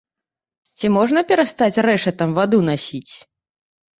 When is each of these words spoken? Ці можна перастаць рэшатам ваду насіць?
Ці 0.79 0.89
можна 0.95 1.23
перастаць 1.31 1.81
рэшатам 1.87 2.33
ваду 2.37 2.61
насіць? 2.73 3.13